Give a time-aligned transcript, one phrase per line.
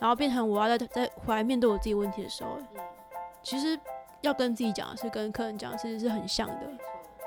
[0.00, 2.50] 然后变成我要再再回来面对我自己问题的时候，
[3.42, 3.78] 其实
[4.20, 6.70] 要跟自己讲的是跟客人讲，其实是很像的，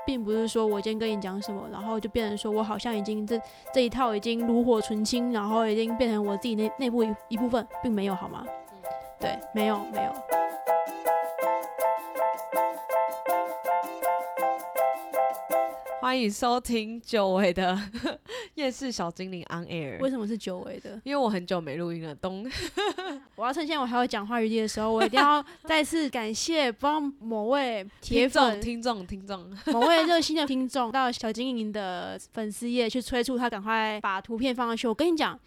[0.06, 3.38] 并不是说我今天跟你讲什么，然后就变成说我好像已经这
[3.74, 8.44] 这一套已经炉火纯青，然后已经变成我自己内内部一一部分，并没有好吗？
[9.20, 10.12] 对，没有没有。
[16.00, 17.78] 欢迎收听久违的
[18.62, 19.98] 夜市小精灵 on air。
[20.00, 21.00] 为什么是久违的？
[21.04, 22.48] 因为我很久没录音了，东。
[23.34, 34.86] 我要趁现在我还有讲话余地的时候，我一定要再次感谢帮某位铁粉、听众、听众、 某位热心的听众到小精灵的粉丝页去催促他赶快把图片放上去。
[34.86, 35.38] 我跟你讲，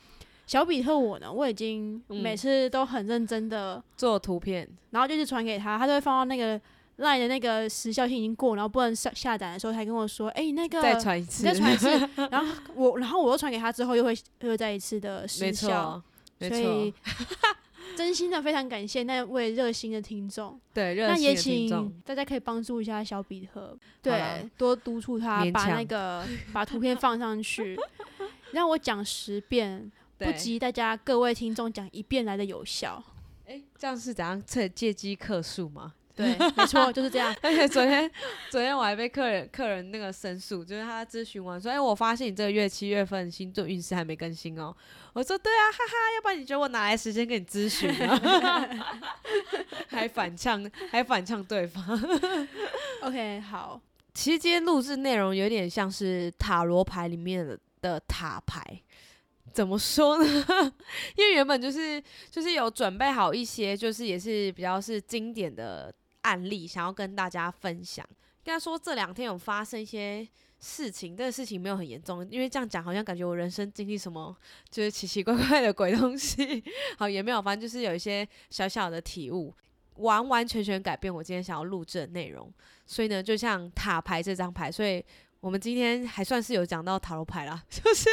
[0.46, 6.60] 小比特我呢，我已经每次都很认真的做图片，然后就是传给他，他都会放到那个。
[6.98, 11.90] 赖的那个时效性已经过，然后不能下下载的时候，他跟我说：“哎，那个再传一次，再传一次。
[12.32, 16.02] ”然后我，然后我又传给他之后，又会又再一次的失效。
[16.38, 16.94] 没错，所以
[17.96, 20.60] 真心的非常感谢那位热心的听众。
[20.74, 27.78] 对，那也请大家可以帮助一下小比特，对，多督促他把那个把图片放上去，
[28.52, 33.02] 让我讲十遍，不及大家各位听众讲一遍来的有效。
[33.48, 35.94] 哎，这样是怎样测借机克数吗？
[36.16, 37.36] 对，没错，就是这样。
[37.44, 38.10] 而且昨天，
[38.50, 44.74] 昨天我还被客人客人那个申诉，就是他咨询完说：“哎，我发现你这个月七月份星座运势还没更新哦。”
[45.12, 48.18] 我说：“对啊，哈哈，要不然你觉得我哪来时间跟你咨询呢？”
[49.88, 51.84] 还反呛，还反呛对方。
[53.02, 53.82] OK，好。
[54.14, 57.46] 其实今天录制内容有点像是塔罗牌里面
[57.82, 58.64] 的塔牌。
[59.54, 60.46] 怎么说呢？
[61.16, 65.94] 因为原本就是就是有准备好一些，就是也是比较是经典的
[66.26, 68.06] 案例，想要跟大家分享。
[68.44, 70.28] 跟他说这两天有发生一些
[70.60, 74.36] 事情，但事情没有很严重，因为这样讲好像感觉我人生经历什么
[74.70, 76.64] 就是奇奇怪怪的鬼东西。
[76.98, 79.54] 好，也没有，反正就是有一些小小的体悟，
[79.96, 82.52] 完完全全改变我今天想要录制的内容。
[82.86, 85.04] 所以呢，就像塔牌这张牌，所以。
[85.42, 88.10] 我们今天还算是有讲到塔罗牌啦， 就是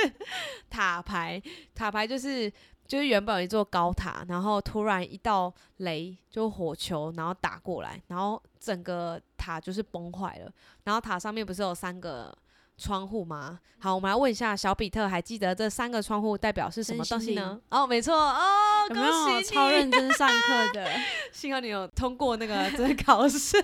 [0.68, 1.40] 塔牌，
[1.74, 2.52] 塔牌就是
[2.92, 10.52] 就是原本有一座高塔，然后突然一道雷就火球，然后打过来，然后整个塔就是崩坏了。
[10.84, 12.36] 然后塔上面不是有三个
[12.76, 13.58] 窗户吗？
[13.78, 17.58] 好，我们来问一下小比特，还记得这三个窗户代表是什么东西呢？
[17.70, 20.86] 哦，没错哦，恭喜你，超认真上课的，
[21.32, 23.56] 幸好你有通过那个这个考试。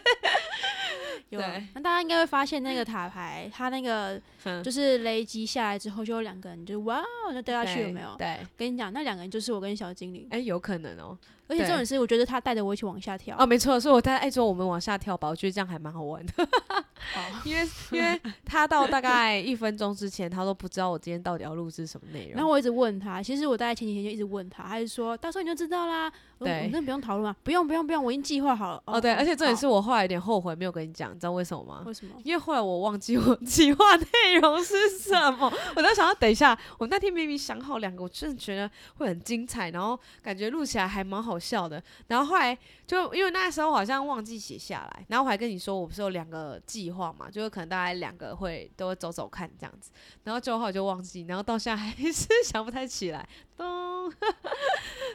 [1.30, 4.20] 对，那大家应该会发现那个塔牌，它那个
[4.64, 7.02] 就是雷击下来之后，就有两个人就哇，
[7.32, 8.14] 就掉下去，有没有？
[8.16, 10.26] 对，跟你讲，那两个人就是我跟小精灵。
[10.30, 11.16] 哎，有可能哦。
[11.46, 13.34] 而且重点是，我觉得他带着我一起往下跳。
[13.38, 16.32] 哦，没错，所以我带哎说我们往下跳吧，我觉得这样还蛮好玩的。
[17.14, 22.32] 好，因为因为他到大概一分钟之前，他都不知道我今天到底要录制什么内容。
[22.34, 26.12] 然后我一直问他，其实我大概前几天就一直问他，他就说到时候你就知道啦。
[26.38, 27.36] 对，我们不用讨论吗？
[27.42, 28.82] 不用不用不用，我已经计划好了。
[28.84, 31.82] 哦，对，而且这也是我后来有点后悔没有跟你讲，你知道为什么吗？
[31.84, 32.14] 为什么？
[32.22, 35.52] 因为后来我忘记我 计划内容是什么。
[35.74, 41.82] 我在想要等一下，我那天明明想好两个，我真的觉得会很精彩，然后感觉录起来还蛮好笑的。
[42.06, 42.56] 然后后来
[42.88, 49.90] 就因为那时候好像忘记写下来，然后我还跟你说我不是有两个计划嘛，就是可能大概两个会都会走走看这样子，
[50.24, 53.28] 然后最后就忘记，然后到现在还是想不太起来，
[53.58, 54.10] 咚，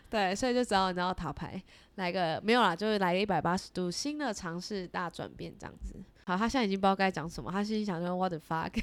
[0.07, 1.59] 对，所以就只好然后塔牌
[1.95, 5.95] 来个没有啦，就是来个一百八十度新的尝试大转变这样子。
[6.25, 8.71] 好，他现在已经不知道该讲什么，他心里想说 What the fuck，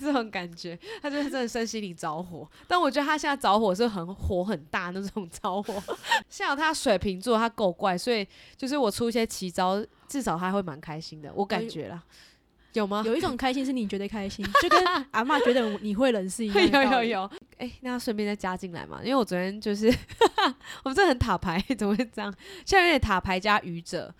[0.00, 2.48] 这种感觉，他就是真的身心里着火。
[2.66, 5.82] 但我觉得他现在着火是很火很大那种着火。
[6.28, 11.32] 幸好他水瓶座，他够怪，所以就是我出一些奇招，至少他会蛮开心的。
[11.34, 12.02] 我感觉啦，
[12.74, 13.02] 有吗？
[13.06, 16.66] 有一种开心是你觉得开心， 就跟阿妈觉得你会冷是一样。
[16.70, 19.86] 有有有，哎，那顺便再加进来嘛，因为我昨天就是
[20.84, 22.32] 我们这很塔牌，怎么会这样？
[22.64, 24.14] 现在有点塔牌加愚者。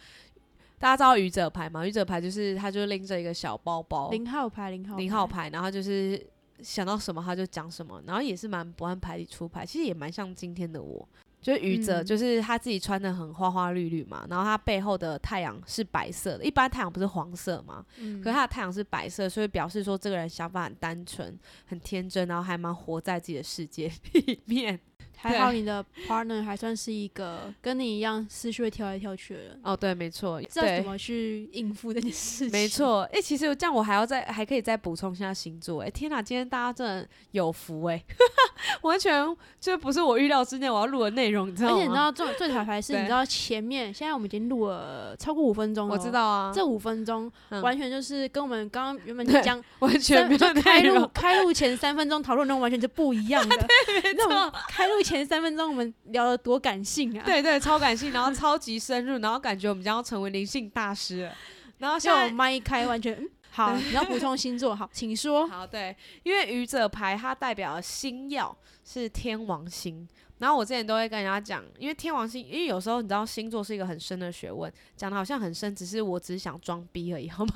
[0.79, 1.87] 大家知道愚者牌吗？
[1.87, 6.27] 愚者牌就是他就拎着一个小包包，零号牌，零号零号牌，然后就是
[6.63, 11.07] 想到什么他就讲什么，然后也是蛮不按牌理出牌，其实也蛮像今天的我，
[11.41, 17.85] 就是雨泽，就是他自己穿的很花花绿绿嘛，然后他背后的太阳是白色的，一般太阳不是黄色嘛，
[18.23, 24.79] 可是他的太阳是白色，所以表示说这个人想法很单纯、很天真，然后还蛮活在自己的世界 里面。
[25.21, 32.53] 还好你的 partner 还算是一个跟你一样思绪会跳来跳去的人，哦，对，没错，知道怎，么去应付这件事情。
[32.53, 33.03] 没，错。
[33.13, 35.81] 哎、其实这样我还要再还可以再补充一下星座。
[35.83, 38.05] 哎，天哪，今天大家真的有福哎，
[38.83, 39.25] 完全
[39.59, 41.77] 就不是我预料之内我要录的内容，你知道吗？
[41.77, 46.11] 而且你知道最最彩排是， 你知道前面现在我们已经录了超过五分钟了，我知。
[46.11, 51.09] 道啊，这五分钟嗯完全就是跟我们刚刚原本对讲完全没有开录。
[51.15, 53.57] 开录前三分钟讨论内容完全是不一样的。
[54.03, 61.33] 没那种开录前三分钟我们聊得多感性啊！，对对，超感性，然后超级深入，然后感觉我们将要成为灵性大师了。
[61.79, 65.47] 然后现在就麦一开完全嗯 好，你要补充星座好，请说。
[65.49, 70.07] 好，对，因为愚者牌它代表的星耀是天王星，
[70.39, 77.53] 然后我之前都会跟人家讲，因为天王星，因为有时候你知道星座是一个很深的学问，讲的好像很深，只是我只是想装逼而已，好吗？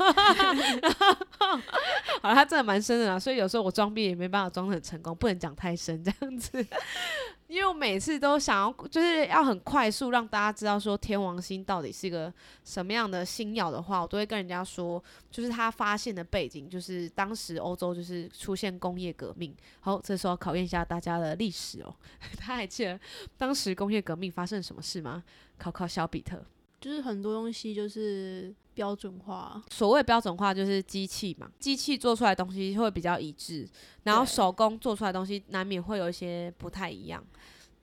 [2.25, 6.67] 好了，它真的蛮深的啦，所以有时候我装逼也没办法装的很成功，不能讲太深这样子。
[7.49, 12.33] 因为我每次都想要，就是要很快速让大家知道说天王星到底是一个
[12.65, 19.55] 什么样的星耀的话，我都会跟人家说，就是他发现的背景，就是当时欧洲就是出现工业革命。
[19.81, 21.95] 好，这时候考验一下大家的历史哦。
[22.41, 22.99] 他还记得
[23.37, 25.23] 当时工业革命发生什么事吗？
[25.59, 26.43] 考考小比特。
[26.85, 33.67] 就是很多东西就是标准化，所谓标准化就是机器嘛，机器做出来的东西会比较一致，
[34.03, 37.25] 然后手工做出来的东西难免会有一些不太一样。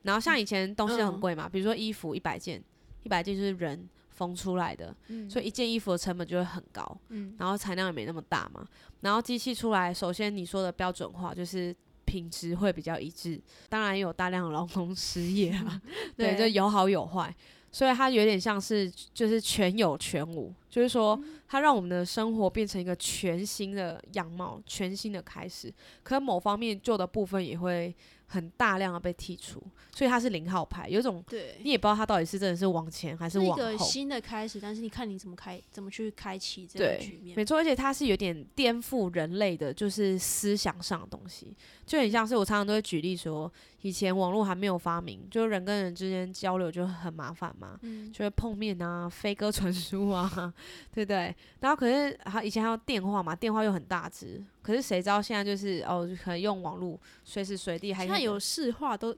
[0.02, 2.62] 然后像以前东西很嗯贵嘛，比如说衣服一百件，
[3.02, 6.96] 一百件就是人缝出来的，嗯，所以一件衣服的成本就会很高。
[7.08, 8.64] 嗯，然后产量也没那么大嘛。
[9.00, 11.74] 然后机器出来，首先你说的标准化就是
[12.04, 15.82] 品质会比较一致，当然也有大量的劳工失业啊，
[16.16, 17.34] 对，就有好有坏，
[17.72, 25.72] 所以它有点像是就是全有全无，就是说嗯它让我们的生活变成一个全新的样貌，全新的开始。
[26.02, 27.94] 可某方面旧的部分也会
[28.26, 29.62] 很大量的被剔除，
[29.94, 33.56] 所以它是零号牌，有一种对，你也不知道它到底是真的是往前还是往后。
[33.56, 37.36] 个新的开始，但是你看你怎么开，怎么去开启这个局，面。
[37.36, 41.54] 没错，而且它是有点颠覆人类的，就是思想上的东西，
[41.84, 43.52] 就很像是我常常都会举例说，
[43.82, 50.30] 以前网络还没有发明，就人跟人之间交流就很麻烦嘛，嗯，就会碰面啊，飞鸽传书啊，
[50.92, 51.34] 对不对？
[51.60, 59.14] 然后可是还以前还有电话嘛，电话又很大只，可是谁知道现在就是哦，可能用网络随时随地还可以现在有市话都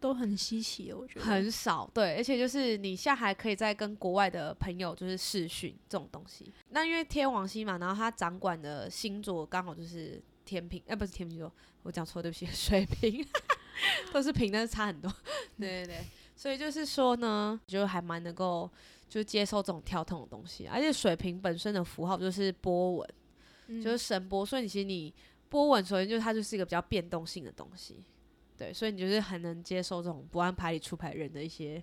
[0.00, 1.24] 都很稀奇，我觉得。
[1.26, 6.50] 很少，对，而且就是你现在还可以再跟国外的朋友就是视讯这种东西。
[6.70, 11.52] 那因为天王星嘛，然后他掌管的星座刚好就是天平，呃，不是天平座，
[11.82, 13.22] 我讲错，对不起， 水瓶，
[14.12, 15.12] 都是平，但是差很多。
[15.58, 18.70] 对对对，所以就是说呢，就还蛮能够
[19.08, 23.08] 就接受这种跳痛的东西，而且水平本身的符号就是波纹，
[23.68, 25.12] 嗯就是神波，所以你其实你
[25.48, 28.04] 波纹首先就是它就是一个比较变动性的东西，
[28.58, 31.82] 对，所以你就是很能接受这种不按牌理出牌人的一些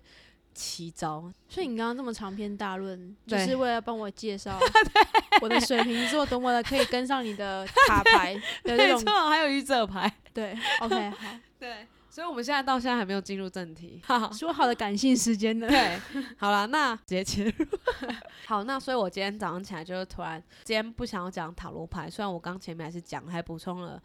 [0.52, 1.32] 奇招。
[1.48, 4.58] 所以你刚刚这么长篇大论，就是为了帮我介绍
[5.40, 9.02] 我的水瓶座多么的可以跟上你的卡牌的这种。
[9.28, 14.02] 还有愚者牌，对，OK，好，对，所以我们现在到现在还没有进入正题。
[14.04, 15.66] 好说好的感性时间呢？
[15.66, 15.98] 对，
[16.36, 17.52] 好了，那直接切入。
[18.44, 23.98] 好，那所以我今天早上起来就是突然，今天不想要讲塔罗牌，虽然我刚前面还是讲，还补充了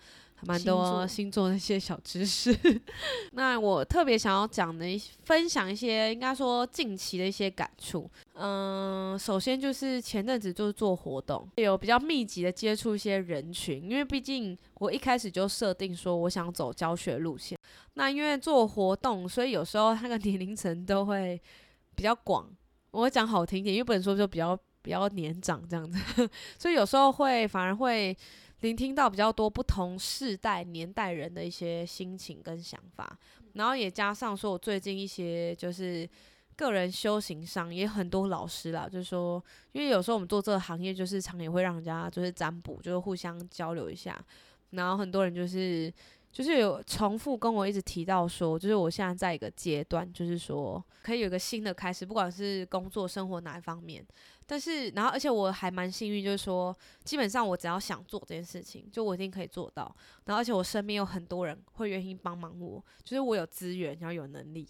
[0.46, 2.56] 蛮多星座的一些小知识。
[3.34, 8.10] 那我特别想要讲的一分享一些，应该说近期的一些感触。
[8.34, 17.58] 嗯，首先就是前阵子就是做活动，有比较密集的接触一些人群，因为毕竟我一开始就设定说我想走教学路线。
[17.96, 21.42] 那因为做活动，所以有时候那个年龄层都会
[21.96, 22.50] 比较广。
[22.92, 26.00] 我讲好听一点，因为不能说就比较比较年长这样子，
[26.58, 28.18] 所以有时候会反而会
[28.62, 33.18] 聆听到比较多不同世代年代人的一些心情跟想法，
[33.54, 36.08] 然后也加上说我最近一些就是
[36.56, 44.20] 个人修行上也很多老师啦，就是说，因为有时候我们做这个行业，就是常也会让人家就是占卜，就是互相交流一下，
[44.72, 45.94] 然后很多人就是。
[46.32, 54.06] 就是有重复跟我一直提到说，就是我现在在一个阶段，就是说可以有一个新的开始，不管是工作、生活哪一方面。
[54.52, 59.96] 但是，然后而且我还蛮幸运，就是说基本上我只要想做这件事情，就我一定可以做到。
[60.26, 64.68] 然后，而且我身边有很多人会愿意帮忙我，就是我有资源，然后有能力，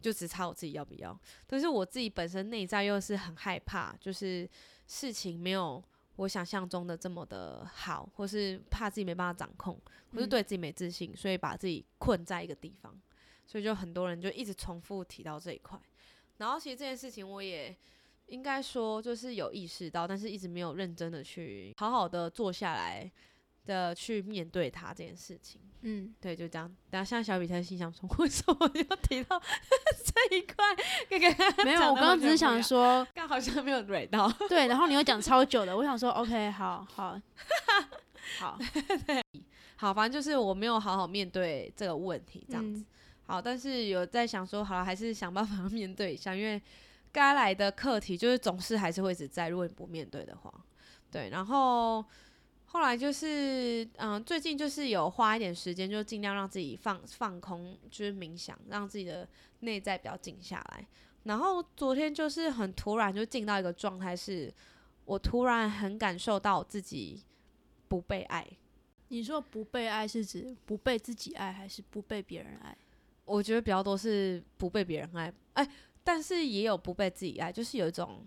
[0.00, 1.20] 就只差我自己要不要。
[1.46, 4.48] 但是我自己本身内在又是很害怕，就是
[4.86, 5.84] 事情没有
[6.16, 9.78] 我想象中的这么的好，或是怕自己没办法掌控，
[10.14, 12.98] 或是嗯对自己没自信，所以把自己困在一个地方。
[13.46, 15.78] 所以就很多人就一直重复提到这一块。
[16.38, 17.76] 然后其实这件事情我也
[18.30, 23.10] 应该说就是有意识到，但是一直没有认真的去好好的坐下来
[23.66, 25.60] 的去面对他这件事情。
[25.82, 26.70] 嗯，对，就这样。
[26.90, 29.40] 然后现在小比特心想说， 为什么要提到
[30.04, 30.54] 这一块？
[31.08, 34.30] 刚刚没有，我刚刚只是想，说， 刚好像没有蕊到。
[34.48, 37.20] 对，然后你又讲超久的，我想说，OK，好好
[38.38, 38.58] 好，
[39.76, 42.80] 好，反正就是我没有好好面对这个问题，这样子。
[42.80, 42.86] 嗯
[43.30, 46.60] 好，但是有在想说，好了，还是想办法面对一下，因为
[47.12, 50.52] 该来的课题就是总是还是会一直在，如果你不面对的话，
[51.10, 51.28] 对。
[51.30, 52.04] 然后
[52.66, 59.28] 后来就是，嗯，最近就是有花一点时间，就尽量让自己放放空，就是冥想，让自己的
[59.60, 60.86] 内在比较静下来。
[61.24, 64.52] 然后昨天就是很突然就进到一个状态，是
[65.04, 67.24] 我突然很感受到自己
[67.88, 68.46] 不被爱。
[69.08, 72.76] 你说不被爱是指不被自己爱，还是不被别人爱？
[73.24, 75.68] 我觉得比较多是不被别人爱，哎，
[76.02, 78.26] 但是也有不被自己爱，就是有一种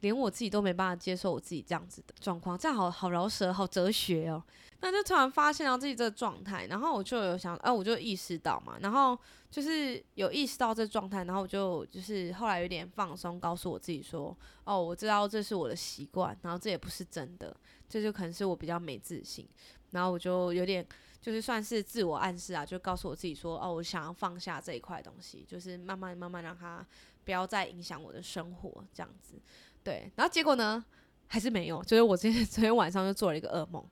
[0.00, 4.42] 连我自己都没办法接受我自己这样子的状况，这样好好饶舌，好哲学哦。
[4.80, 9.18] 那就突然发现到自己这个状态，然后我就有想，哎、我就意识到嘛，然后
[9.50, 17.56] 就是有意识到这状态，然后我就就是后来有点放松，告诉我自己说，哦，我知道这是我的习惯，然后这也不是真的，
[17.88, 19.48] 这就可能是我比较没自信，
[19.92, 20.86] 然后我就有点。
[21.20, 26.86] 就是算是自我暗示啊，就告诉我自己说，哦，我想要放下这一块东西，就是慢慢慢慢让它
[27.24, 29.34] 不要再影响我的生活，这样子。
[29.82, 30.84] 对，然后结果呢，
[31.26, 33.84] 还是没有，就是我今天 昨天晚上就做了一个噩梦，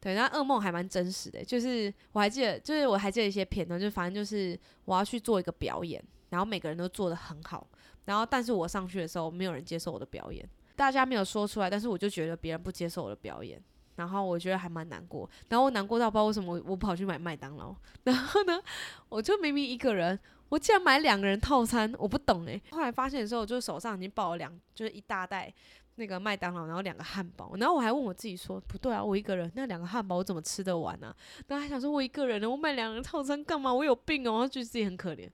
[0.00, 7.66] 对，那噩梦还蛮真实的，就是我还记得，就是我还记得一些片段，就反正就是我要去做一个表演，然后每个人都做的很好，
[8.04, 10.46] 然后但是我上去的时候，没有人接受我的表演，
[10.76, 13.62] 大家没有说出来，但是我就觉得别人不接受我的表演。
[14.02, 18.60] 然后我觉得还蛮难过，然后我难过到不知道为什么我我跑去买麦当劳， 然后呢，
[19.08, 20.18] 我就明明一个人，
[20.48, 22.60] 我竟然买两个人套餐，我不懂诶。
[22.72, 25.54] 后来发现的时候，我就手上已经抱了两，就是一大袋
[25.94, 31.14] 那个麦当劳，然后两个汉堡，然后我还问我自己说，不对啊，我一个人那两个汉堡我怎么吃得完啊？
[31.46, 33.72] 然后还想说我一个人呢，我买两个人套餐干嘛？
[33.72, 35.30] 我有病哦，然后觉得自己很可怜，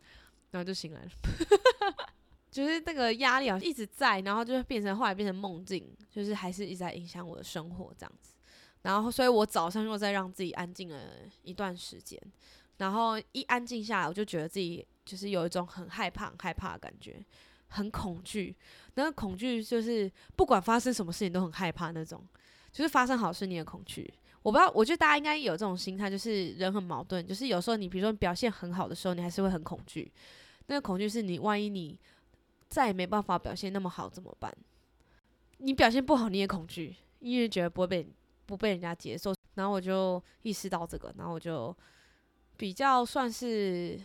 [0.50, 1.08] 然后就醒来了。
[2.50, 8.32] 就是那个压力啊一直在，然后就变成后来变成梦境，就是还是一直在影响我的生活这样子。
[8.82, 10.98] 然后，所以我早上又在让自己安静了
[11.42, 12.20] 一段时间，
[12.76, 17.20] 然后一安静下来，我就觉得自己就是有一种很害怕、很害怕的感觉，
[17.68, 18.54] 很恐惧。
[18.94, 22.24] 那个恐惧就是不管发生什么事情都很害怕那种，
[22.72, 24.12] 就是发生好事你也恐惧。
[24.42, 30.10] 我不知道，我觉得大家应该有这种心态，就是人很矛盾，就是有时候你比如说表现很好的时候，你还是会很恐惧。
[30.68, 31.98] 那个恐惧是你万一你
[32.68, 34.56] 再也没办法表现那么好怎么办？
[35.58, 38.06] 你表现不好你也恐惧，因为觉得不会被。
[38.48, 41.76] 不被人家接受，然后我就意识到这个，然后我就
[42.56, 44.00] 比较算是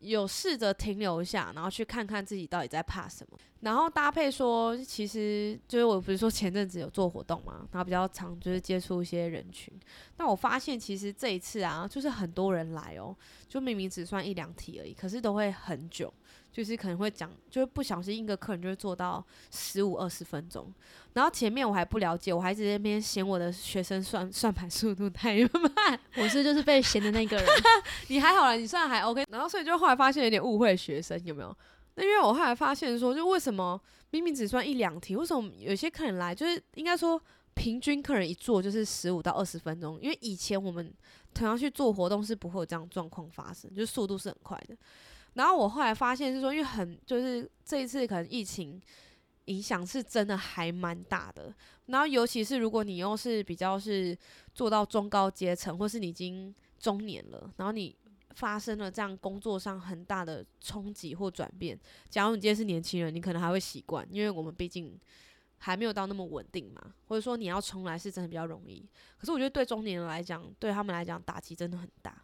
[0.00, 9.72] 有试着停留一下，然后去看看自己到底在怕什么，然后搭配说，其实就是我不是说前阵子有做活动嘛，然后比较常就是接触一些人群，
[10.18, 13.16] 那我发现其实这一次啊，就是很多人来哦，
[13.48, 16.12] 就明明只算一两题而已，可是都会很久。
[16.52, 20.72] 就是可能会讲，就是不小心一个客人就会做到十五二十分钟，
[21.14, 27.46] 然后前面我还不了解，我还在那边嫌我的学生算算盘速度太慢， 我是就是被嫌的那个人。
[28.08, 31.56] 你还好了，你算还 OK，然后所以就后来发现有点误会学生有没有？
[31.94, 33.80] 那因为我后来发现说，就为什么
[34.10, 37.20] 明明只算一两题，为什么有些客人来就是应该说
[37.54, 39.98] 平均客人一做就是十五到二十分钟？
[40.00, 40.92] 因为以前我们
[41.34, 44.76] 同样去做活动是不会有这样状况发生，就是速度是很快的。
[45.34, 48.80] 然后我后来发现是说，因为很就是这一次可能疫情
[49.46, 51.54] 影响是真的还蛮大的。
[51.86, 54.16] 然后尤其是如果你又是比较是
[54.54, 57.94] 做到中高阶层，或是你已经中年了，然后你
[58.34, 61.78] 发生了这样工作上很大的冲击或转变。
[62.08, 64.98] 假如你今天是年轻人，你可能还会习惯，因为我们毕竟
[65.58, 68.88] 还没有到那么稳定嘛，或者说你要重来是真的比较容易。
[69.18, 72.21] 可是我觉得对中年人来讲，对他们来讲打击真的很大。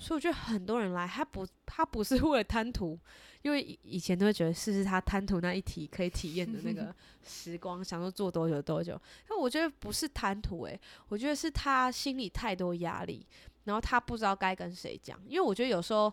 [0.00, 2.98] 所以我觉得很多人来，他不他不是为了贪图，
[3.42, 6.92] 因为以以前都会觉得试试他贪图那一题可以体验的那个
[7.22, 8.98] 时光，想说做多久多久。
[9.28, 13.26] 但我觉得不是贪图，诶，我觉得是他心里太多压力，
[13.64, 15.20] 然后他不知道该跟谁讲。
[15.28, 16.10] 因为我觉得有时候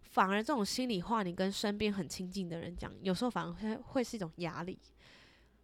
[0.00, 4.78] 反而这种心里话，你跟身边很亲近的人讲，有时候反而会会是一种压力，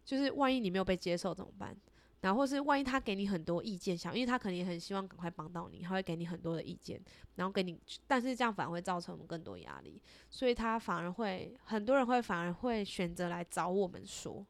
[0.03, 1.73] 就是万一你没有被接受怎么办？
[2.21, 7.01] 然后或是万一他给你很多意见，想，因为他可能也很希望赶快帮到你，他会给你很多的意见，
[7.35, 9.99] 然后给你，但是这样反而会造成我们更多压力，
[10.29, 14.45] 所以他反而会很多人会反而会选择来找我们说，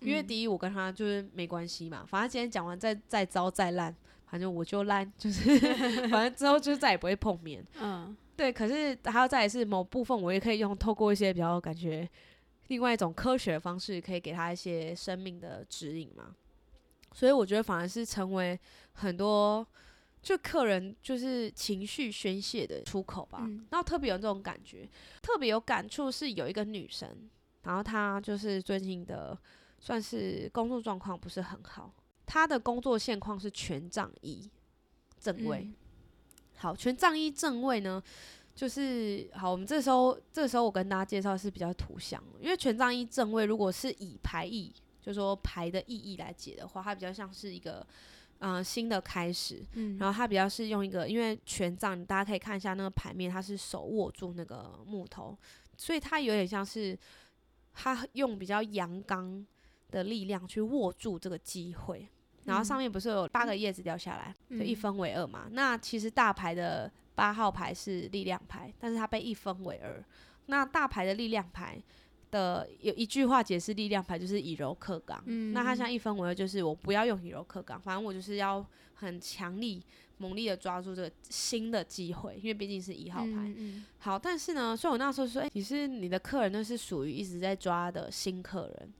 [0.00, 3.94] 因为第一我跟他就是没关系嘛，反正今天讲完再再糟再烂，
[4.26, 5.58] 反正我就烂， 就是
[6.08, 12.08] 反正之后就再也不会碰面， 嗯，对，可是还有再是某部分我也可以用透过一些比较感觉
[12.68, 16.34] 另外一种科学的方式，可以给他一些生命的指引嘛。
[17.12, 18.58] 所以我觉得反而是成为
[18.92, 19.66] 很多
[20.22, 23.40] 就客人就是情绪宣泄的出口吧。
[23.42, 24.88] 嗯然后特别有这种感觉，
[25.22, 27.08] 特别有感触是有一个女生，
[27.62, 29.36] 然后她就是最近的
[29.78, 31.92] 算是工作状况不是很好，
[32.26, 34.48] 她的工作现况是权杖一
[35.18, 35.60] 正位。
[35.64, 35.74] 嗯
[36.56, 38.02] 好，权杖一正位呢，
[38.54, 44.70] 就是好，我们这时候这时候我跟大家介绍是比较图像，因为权杖一正位如果是以牌意，
[45.00, 47.86] 就说牌的意义来解的话，它比较像是一个
[48.38, 55.36] 嗯、呃新的开始，嗯，然后它比较是用一个，因为权杖，大家可以看一下那个牌面，它是手握住那个木头，
[55.76, 56.98] 所以它有点像是
[57.72, 59.46] 它用比较阳刚
[59.90, 62.08] 的力量去握住这个机会。
[62.44, 65.46] 然后上面不是有八个叶子掉下来，就一嗯分为二嘛。
[65.52, 70.02] 那其实大牌的八号牌是力量牌，但是它被一分为二。
[70.46, 71.80] 那大牌的力量牌
[72.30, 79.82] 的有一句话解释力量牌就是以柔克刚，嗯那它像一分为二，就是我不要用以柔克刚，反正我就是要很强力、
[80.18, 83.26] 猛力的抓住这个新的机会，因为毕竟是一号牌。
[83.28, 88.92] 嗯嗯好，但是呢，所以我那时候说，哎、你是你的客人，那是属于一直在抓的新客人。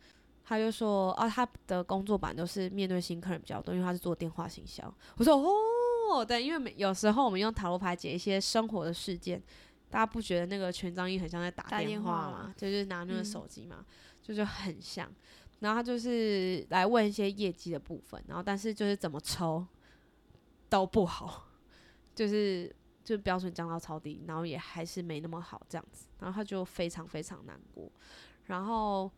[0.44, 4.92] 他就说，啊，他的工作版都是面对新客人比较多，因为他是做电话行销。
[5.16, 9.40] 我说，哦，对，因为每有时候我们用塔罗牌解一些生活的事件，
[9.90, 12.54] 大家不觉得那个权章一很像在打打电话吗？
[12.56, 13.84] 就是拿那个嗯手机嘛，
[14.22, 15.12] 就是很像。
[15.58, 19.66] 然后他就是来问一些业绩的部分，然后但是就是怎么抽
[20.70, 21.48] 都不好，
[22.14, 27.90] 就是就标准降到超低，然后也还是没那么好这样子，然后他就非常非常难过，
[28.44, 29.10] 然后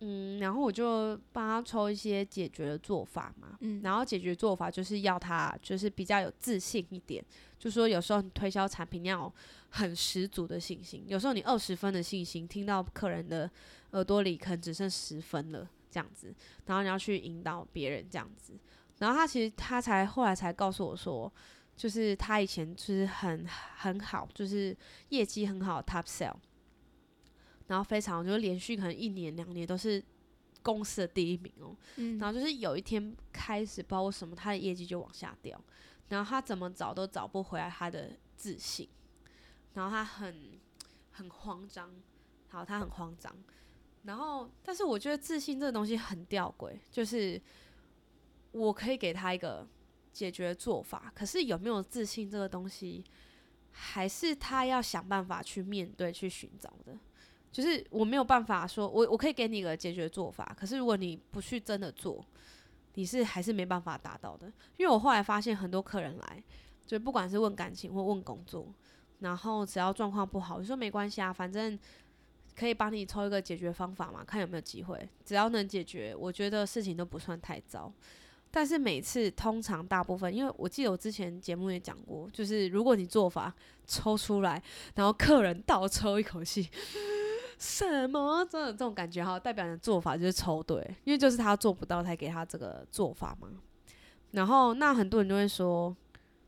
[0.00, 7.24] 嗯，然后我就帮他抽一些解决的做法嘛，嗯然后解决做法就是要他就是比较有自信一点，
[7.58, 9.32] 就说有时候你推销产品你要
[9.70, 13.50] 很十足的信心，有时候你二十分的信心听到客人的
[13.90, 16.34] 耳朵里可能只剩十分了这样子，
[16.66, 18.52] 然后你要去引导别人这样子，
[18.98, 21.32] 然后他其实他才后来才告诉我说。
[21.78, 24.76] 就是他以前就是很很好，就是
[25.10, 26.34] 业绩很好的，top sell，
[27.68, 30.04] 然后非常就是连续可能一年两年都是
[30.62, 31.76] 公司的第一名哦。
[31.96, 35.58] 嗯，然后就是有一天开始，不知道为什么他的业绩就往下掉，
[36.08, 38.88] 然后他怎么找都找不回来他的自信，
[39.74, 40.58] 然后他很
[41.12, 41.94] 很慌张，
[42.48, 43.34] 好，他很慌张，
[44.02, 47.40] 然后但是我觉得自信这个东西很吊诡，就是
[48.52, 49.68] 我可以给他一个
[50.12, 53.04] 解决做法，可是有没有自信这个东西，
[53.70, 56.98] 还是他要想办法去面对、去寻找的。
[57.58, 62.24] 就是我没有办法说，我我可以给你一个解决做法，可是如果你不去真的做，
[62.94, 64.46] 你是还是没办法达到的。
[64.76, 66.40] 因为我后来发现很多客人来，
[66.86, 68.72] 就不管是问感情或问工作，
[69.18, 71.76] 然后只要状况不好，我说没关系啊，反正
[72.54, 77.92] 可以帮你抽一个解决方法嘛，看有没有机会，只要能解决，我觉得事情都不算太糟。
[78.52, 83.52] 但是每次通常大部分，因为我记得我之前节目也讲过，就是如果你做法
[83.84, 84.62] 抽出来，
[84.94, 86.70] 然后客人倒抽一口气，
[87.58, 93.48] 什么这这种感觉哈，代表你的做法就是抽对，因为就是他做不到才给他这个做法嘛。
[94.30, 95.94] 然后那很多人就会说，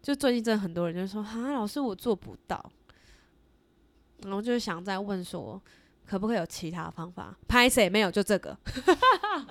[0.01, 2.71] 就最近真的很多人就说啊，老师我做不到，
[4.23, 5.61] 然后就是想再问说，
[6.07, 7.37] 可不可以有其他方法？
[7.49, 8.11] 拍谁没有？
[8.11, 8.57] 就这个，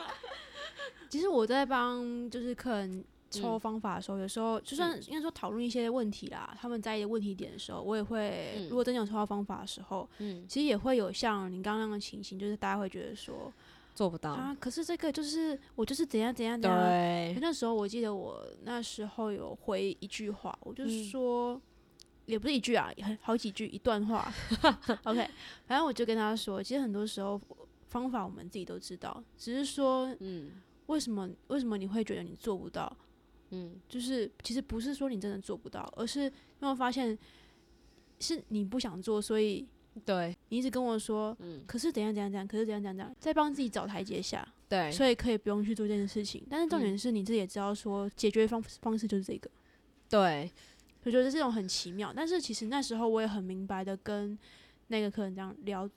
[1.10, 3.60] 其实我在帮就是客人抽嗯。
[3.60, 5.04] 方法的时候，有时候就算嗯。
[5.08, 8.70] 应该说讨论一些问题啦，他们在意的问题点的时候，我也会，嗯。
[8.70, 13.52] 如果真的有抽到方法的时候，嗯，其实也会有像你刚刚那样的情形，就是大家会觉得说
[13.94, 16.80] 做不到，啊，可是这个就是我就是怎样怎样怎样。
[16.80, 21.04] 对，那时候我记得我那时候有回一句话，我就嗯。
[21.06, 21.62] 说，
[22.26, 24.32] 也不是一句啊，很好几句一段话。
[25.04, 25.28] OK，
[25.68, 27.40] 反正我就跟他说，其实很多时候
[27.88, 30.52] 方法我们自己都知道，只是说嗯。
[30.90, 32.92] 为什么为什么你会觉得你做不到？
[33.52, 36.32] 嗯就是其实不是说你真的做不到，而是因
[36.62, 37.18] 为我发现
[38.20, 39.66] 是你不想做，所以
[40.06, 46.44] 对，你一直跟我说，嗯可是怎样怎样怎样，可是怎样怎样怎样，在帮自己找台阶下，对，所以可以不用去做这件事情。
[46.50, 49.50] 但是重点嗯是你自己也知道说解决方方式就是这个，
[50.10, 50.52] 对，
[51.04, 52.14] 我觉得这种很奇妙。
[52.16, 54.38] 但是其实那时候我也很明白的跟
[54.88, 55.90] 那个客人这样聊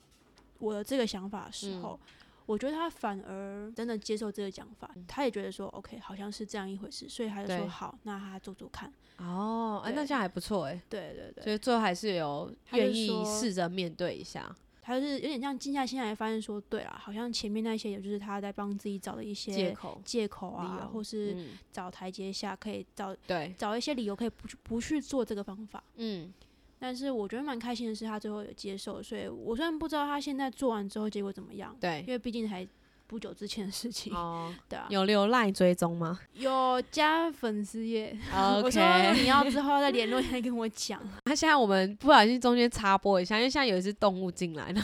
[0.59, 1.99] 我的这个想法的时候。
[2.45, 7.57] 我觉得他反而真的接受这个讲法，他也觉得说 OK，好像是这样一回事，所以他就对。
[7.57, 8.91] 说好，那他做做看。
[9.17, 10.07] 哦，哎、那对。
[10.07, 14.53] 这样还不错哎，对对对，所以最后还是有愿意说试着面对一下。
[14.85, 25.81] 他就是有点像静下心来发现说，对啦，好像前面那些也就是他在帮自己找的一些借口，借口啊，或是嗯，找台阶下，可以找对，找一些理由可以不去不去做这个方法。
[25.95, 26.33] 嗯
[26.83, 32.67] 但是我觉得蛮开心的是，他最后有接受，所以我虽然不知道他现在做完之后结果怎么样，对因，为毕竟还
[33.07, 34.13] 不久之前的事情。
[34.13, 41.01] 哦，对啊，有留赖追踪吗 有加粉丝页， 我说？OK，你要之后再联络再跟我讲。
[41.23, 44.81] 那现在我们不小心中间插播一下，因为现在有一只动物进来，了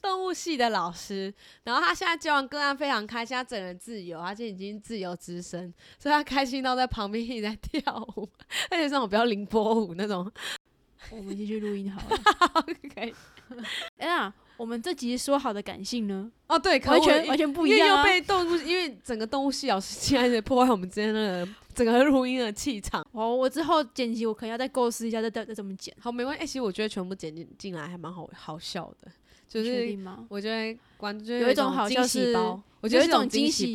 [0.00, 8.28] 动物系的老师，然后他现在教完个案非常开心，他整人自由，他现在已经自由之身，所以他开心到在旁边一直在跳舞，
[8.70, 10.30] 而且是那种比较凌波舞那种。
[11.10, 12.16] 我们继续录音好了。
[12.54, 13.14] OK，
[13.98, 18.02] 哎呀，我们这集说好的感性呢，哦对，可完全完全不一样因为又！
[18.04, 23.06] 被动物，因为整个动物系老师进来，破坏我们之间的整个录音的气场。
[23.12, 29.10] 哦，我之后剪辑我可能要再构思一下，再再再怎么剪，好，没关系、欸其实我觉得全部剪进进来还蛮好好笑的，
[29.48, 29.98] 就是？
[30.28, 33.72] 我觉得观众有一种好惊笑是喜包，我觉得有一种惊喜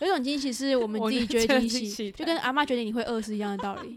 [0.00, 3.96] 有一种惊喜是我们 自己觉得惊喜，惊喜就跟阿妈觉得你会饿是一样的道理。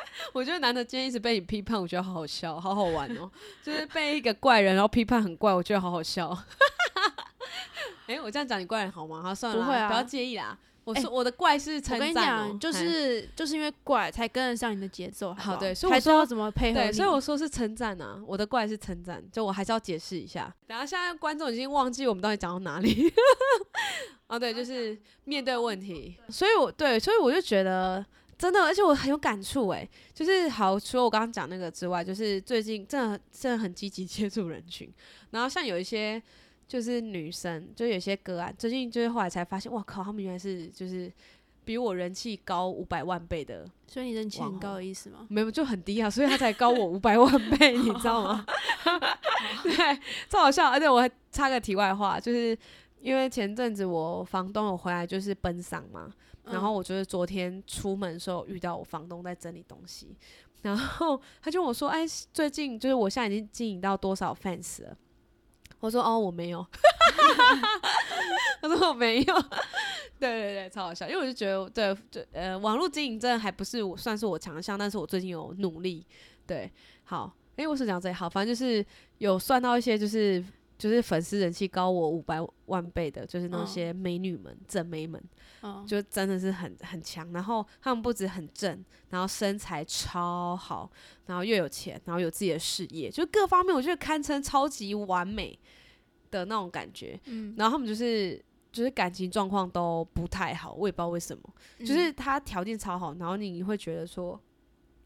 [0.32, 3.30] 我觉得难得今天一直被你批判，我觉得好好笑，好好玩哦。
[3.62, 6.36] 就是被一个怪人然后批判很怪，我觉得好好笑。
[8.06, 9.22] 哎、我这样讲你怪人好吗？
[9.22, 10.56] 好，算了，不会啊不要介意啦。
[10.84, 20.50] 我哎说、我的怪是我称赞、跟你哦，讲，就是就是因为怪才跟得上你的节奏，好不对所以我说要怎么配合对，所以我说是称赞啊，我的怪是称赞，就我还是要解释一下。
[20.66, 23.12] 然后现在观众已经忘记我们到底讲到哪里。
[24.28, 28.02] 哦，对，就是面对问题，所以我对，所以我就觉得
[28.38, 34.88] 真的，而且我很有感触哎，就是好，除了我刚刚讲那个之外，就是最近真的真的很积极接触人群，
[35.32, 36.22] 然后像有一些
[36.68, 41.12] 就是女生，就有些个案，最近就是后来才发现，哇靠，他们原来是就是
[41.64, 45.26] 比我人气高五百万倍的所以你人气很高的意思吗？
[45.28, 48.46] 没有，就很低啊，所以他才高我 五百万倍，你知道吗？
[49.64, 50.70] 对，超好笑。
[50.70, 52.56] 而且我还插个题外话，就是
[53.00, 56.10] 因为前阵子我房东有回来，就是奔丧嘛，
[56.50, 60.16] 然后嗯我就是昨天出门的时候遇到我房东在整理东西，
[60.62, 64.96] 然后他就问我说：“哎，最近就是我现在已经经营到多少 fans 了？”
[65.80, 66.66] 我说：“哦，我没有。
[68.60, 69.34] ”他说：“我没有。
[70.18, 76.04] ”对对对，超好笑，因为我就觉得，对，对，呃，网络经营真的还不是我算是我强项，但是我最近有努力。
[76.44, 76.68] 对，
[77.04, 78.84] 好，诶，我是讲这里好，反正就是
[79.18, 80.44] 有算到一些，就是
[80.78, 85.20] 就是粉丝人气高我五百万倍的，就是那嗯些美女们、正妹们，
[85.62, 87.30] 嗯，就真的是很很强。
[87.32, 90.88] 然后她们不止很正，然后身材超好，
[91.26, 95.58] 然后又有钱，然后有自己的事业，就各方面我觉得堪称超级完美
[96.30, 97.18] 的那种感觉。
[97.24, 101.42] 嗯，然后他们就是就是感情状况都不太好，我也不知道为什么。
[101.80, 104.40] 就是他条件超好，然后你会觉得说，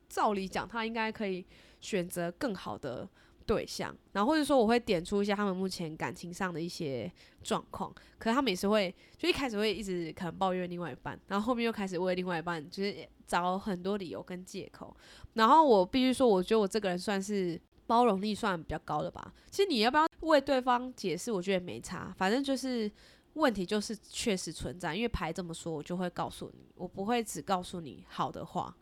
[0.09, 1.47] 照理讲他应该可以
[1.81, 3.09] 选择更好的
[3.43, 14.97] 对象，然后或者说我会点出一些他们目前感情上的一些状况，可是他们也是会就一开始会一直可能抱怨另外一半，然后后面又开始为另外一半就是找很多理由跟借口，
[15.35, 17.61] 然后我必须说，我觉得我这个人算是。
[17.85, 19.35] 包容力算比较高的吧。
[19.51, 22.91] 其实你要不要为对方解释，我觉得没差，反正就是
[23.35, 28.75] 问题就是确实存在，因为牌这么说，我就会告诉你，我不会只告诉你好的话。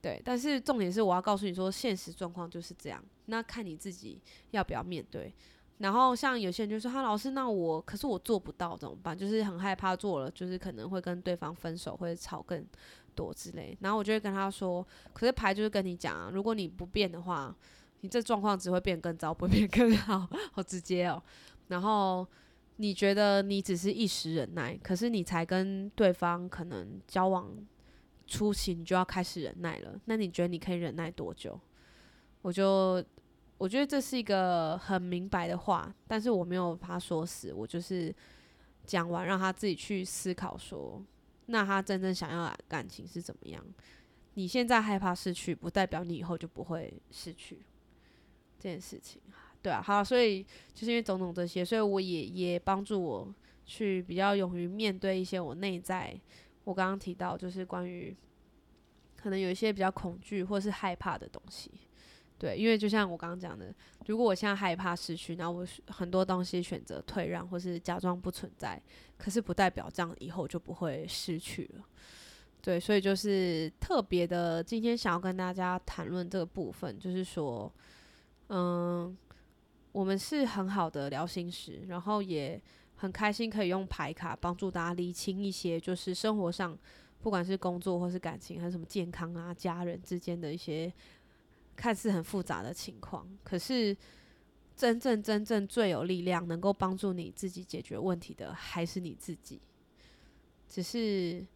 [0.00, 5.34] 对，但是重点是我要告诉你说，现实状况就是这样，那看你自己要不要面对。
[5.78, 9.16] 然后像有些人就说：“哈，老师，那我可是我做不到怎么办？
[9.18, 12.64] 就是很害怕做了，就是可能会跟对方分手，或者吵更
[13.14, 17.54] 多之类。”然后我就会跟他说：“可是牌就是跟你讲啊，如果你不变的话，
[18.02, 20.28] 你这状况只会变更糟，不会变更好。
[20.52, 21.20] ”好直接哦。
[21.66, 22.24] 然后
[22.76, 27.50] 你觉得你只是一时忍耐，可是你才跟对方可能交往
[28.28, 29.98] 初期，你就要开始忍耐了。
[30.04, 31.58] 那你觉得你可以忍耐多久？
[32.42, 33.02] 我就
[33.56, 38.14] 我觉得这是一个很明白的话，但是我没有把他说死，我就是
[38.84, 41.02] 讲完让他自己去思考说，
[41.46, 43.64] 那他真正想要的感情是怎么样？
[44.34, 47.60] 你现在害怕失去，不代表你以后就不会失去
[48.58, 49.22] 这件事情。
[49.62, 50.42] 对啊，好，所以
[50.74, 56.14] 就是因为种种这些，所以我也也帮助我去比较勇于面对一些我内在，
[56.64, 58.14] 我刚刚提到就是关于
[59.16, 61.70] 可能有一些比较恐惧或是害怕的东西。
[62.38, 63.72] 对，因为就像我刚刚讲的，
[64.06, 68.80] 如果我现在害怕失去，那我很多东西选择退让或是假装不存在，
[69.16, 71.84] 可是不代表这样以后就不会失去了。
[72.60, 77.72] 对，所以就是特别的，今天想要跟大家谈论这个部分，就是说，
[78.48, 79.16] 嗯，
[79.92, 82.60] 我们是很好的聊心师，然后也
[82.96, 86.76] 很开心可以用牌卡帮助大家理清一些，就是生活上
[87.20, 90.92] 不管是工作或是感情，还是什么健康啊、家人之间的一些
[91.76, 93.96] 看似很复杂的情况，可是
[94.76, 99.60] 真正真正最有力量能够帮助你自己解决问题的，还是你自己。
[100.68, 101.46] 只是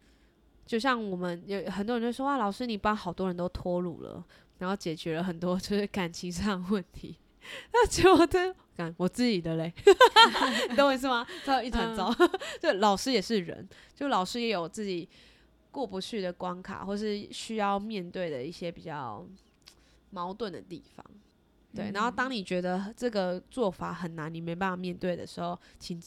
[0.65, 4.23] 就像我们有很多人就说啊，老师你帮好多人都脱乳了，
[4.59, 7.17] 然后解决了很多就是感情上的问题。
[7.73, 9.73] 那觉得感我自己的嘞，
[10.69, 11.25] 你懂我意思吗？
[11.43, 12.13] 他一团糟。
[12.61, 15.07] 就老师也是人，就老师也有自己
[15.71, 19.25] 过不去的关卡，或是需要面对的一些比较
[20.09, 21.05] 矛盾的地方。
[21.73, 26.01] 对，然后当你觉得这个做法很难，你没办法面对的时候，请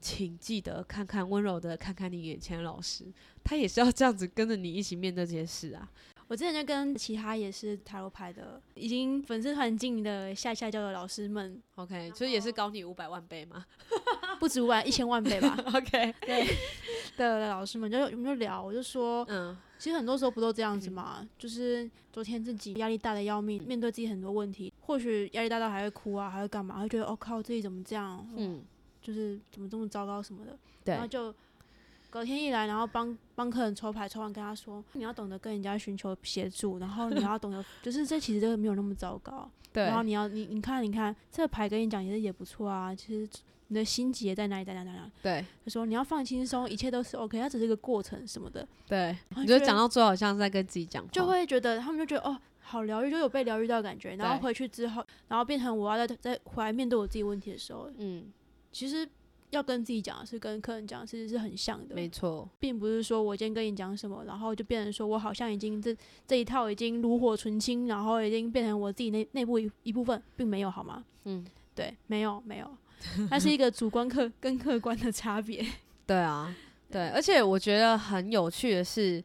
[0.00, 3.04] 请记得看看温柔的看看你眼前的老师，
[3.42, 5.90] 他也是要这样子跟着你一起面对这些事啊。
[6.28, 13.64] 我之前就跟其他也是塔罗牌的，已经粉丝团进的下下教的老师们，OK，所以也是高你五百万倍吗？
[14.38, 15.56] 不止五万，一千万倍吧。
[15.74, 16.46] OK，对
[17.16, 18.62] 的老师们就有没有聊？
[18.62, 26.78] 我就说，嗯，其实很多时候不都这样子嘛，就是昨天自己压力大的要命，面对自己很多问题，或许压力大到还会哭啊，还会干嘛？
[26.78, 28.28] 会觉得哦靠，自己怎么这样？
[28.36, 28.62] 嗯，
[29.00, 31.34] 就是怎么这么糟糕什么的，然后就。
[32.10, 39.50] 隔天一来，然后帮帮客人抽牌，抽完跟他说：“你要懂得跟人家寻求协助，然后你要懂得，就是这其实这个没有那么糟糕。
[39.72, 43.30] 对，然后你要你你看你看这个牌跟你讲其实也不错啊，其实
[43.66, 45.10] 你的心结在哪里在哪里哪里。
[45.22, 48.66] 对，他说你要放轻松，一切都是 OK，它只是一个过程什么的。
[48.86, 54.16] 对，你就讲到最后好像在跟自己讲，就会觉得他们就觉得哦，好疗愈，就有被疗愈到感觉。
[54.16, 58.32] 然后回去之后，然后变成我要再再回来面对我自己问题的时候，嗯，
[58.72, 59.06] 其实。
[59.50, 61.94] 要跟自己讲，是跟客人讲，其实是很像的。
[61.94, 71.02] 没错，并不是说我今天跟你讲什么，然后就变成说我好像已经这这一套已经炉火纯青，然后已经变成我自己内内部一一部分，并没有好吗？
[71.24, 72.70] 嗯，对，没有没有，
[73.30, 75.64] 它是一个主观客跟客观的差别。
[76.06, 76.54] 对啊，
[76.90, 79.22] 对，而且我觉得很有趣的是，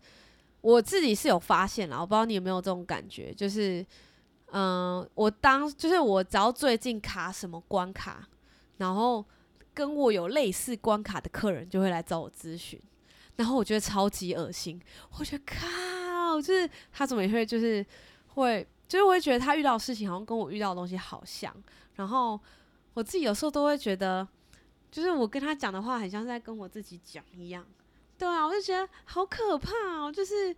[0.61, 3.85] 我自己是有发现啦，我不知道你有没有这种感觉，就是，
[4.51, 8.27] 嗯，我当就是我只要最近卡什么关卡，
[8.77, 9.25] 然后。
[9.73, 12.79] 跟我有类似关卡的客人就会来找我咨询，
[13.35, 14.79] 然后我觉得超级恶心，
[15.17, 17.85] 我觉得靠，就是他怎么也会就是
[18.27, 21.51] 会，就是我会觉得他遇到事情好像跟我遇到的东西好像，
[21.95, 22.39] 然后
[22.93, 24.27] 我自己有时候都会觉得，
[24.91, 27.65] 就是我跟他讲的话很像是在跟我自己讲一样，
[28.17, 30.53] 对啊，我就觉得好可怕哦，就是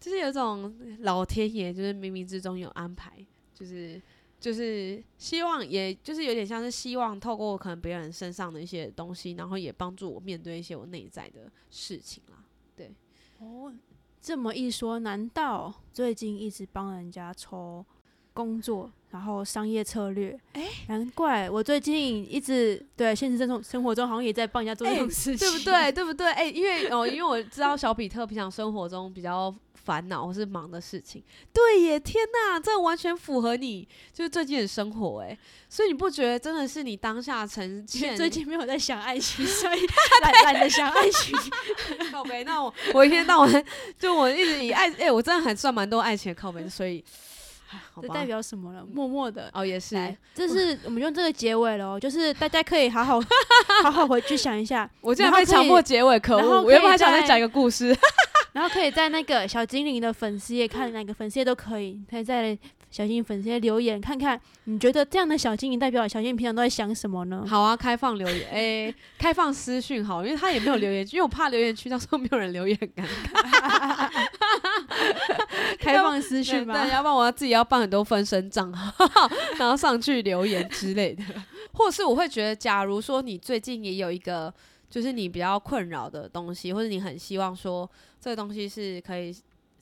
[0.00, 4.00] 就是有种老天爷就是冥冥之中有安排，就是。
[4.40, 12.44] 就是希望，也就是有点像是希望透过可能别人身上的一些东西，然后也帮助我面对一些我内在的事情啦。
[12.76, 12.92] 对，
[13.40, 13.72] 哦，
[14.20, 17.84] 这么一说，难道最近一直帮人家抽
[18.32, 18.90] 工作？
[19.10, 25.90] 然后商业策略，哎，难怪我最近一直对现实生中生活中好像也在帮人家做这种事情，对不对？
[25.90, 26.30] 对不对？
[26.30, 29.52] 哎，因为哦，因为我知道小比特平常生活中比较
[29.88, 38.14] 烦恼或是忙的事情，对耶，天哪，这完全符合你就是最近的生活，哎，所以你不觉得真的是你当下呈现？
[38.14, 39.80] 最近没有在想爱情， 所以
[40.20, 41.34] 懒懒得想爱情。
[42.12, 43.64] 靠背，那我我一天到晚
[43.98, 47.02] 就我一直以爱，哎，我真的还算蛮多爱情的靠背，所以。
[48.00, 48.82] 这代表什么了？
[48.82, 49.94] 默默的哦，也是。
[50.34, 53.20] 这是我们用这个结尾了，就是大家可以好好
[53.82, 54.90] 好好回去想一下。
[55.02, 56.62] 我竟然被强迫结尾，可恶！
[56.62, 57.94] 我原本还想再讲一个故事。
[58.58, 62.58] 然后可以在那个小精灵的粉丝页看哪个粉丝页都可以，可以在。
[62.90, 67.44] 小精灵粉丝页留言看看，你觉得这样的小精灵代表小精灵平常都在想什么呢？
[67.46, 74.10] 好啊，开放留言，哎，开放私讯好，因为他也没有留言，因为我怕留言区到时候没有人留言，尴尬。
[75.78, 76.72] 开放私讯吗？
[76.82, 81.22] 对，要不然我要自己要办很多分身账号，然后上去留言之类的。
[81.74, 84.50] 或是我会觉得，假如说你最近也有一个，
[84.88, 87.88] 就是你比较困扰的东西，或者你很希望说
[88.20, 89.34] 这个东西是可以。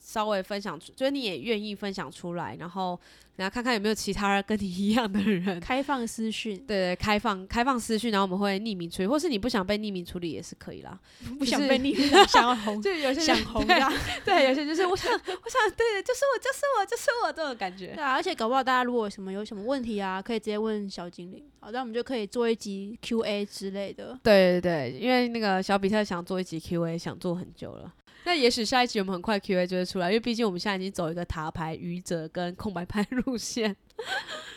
[0.07, 2.97] 稍微分享出，就是你也愿意分享出来，然后
[3.35, 5.59] 然后看看有没有其他跟你一样的人。
[5.59, 10.97] 开放私讯，对对，开放开放私讯，然后我们会匿名处理，或是你不想被匿名处理也是可以啦。
[11.37, 13.91] 不想被匿名，想要红， 就有些想红呀。
[14.23, 17.87] 对，有些就是我想，我想，对，就是我，就是我，就是我这种感觉。
[17.87, 24.17] 对啊，而且搞不好大家如果什么有什么问题啊，可以直接问小精灵，好，那我们就可以做一集 Q A 之类的。
[24.23, 27.93] 对对对，因为那个小比特想做一集 Q A，想做很久了。
[28.27, 33.73] 那也许下一集我们很快 Q A 就会出来，因为毕竟我们现在已经走一个塔牌、愚者跟空白牌路线。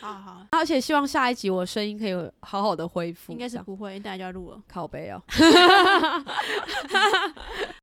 [0.01, 3.31] 好 好，而且希望下一集我声音可以好好的恢复。
[3.31, 4.61] 应该是不会，大家要录了。
[4.67, 5.23] 靠背哦。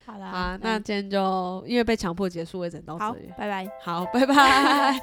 [0.05, 3.33] 好啦，啊，那今天就因为被强迫结束，我只能到这里。
[3.39, 3.67] 拜拜。
[3.83, 5.01] 好，拜拜。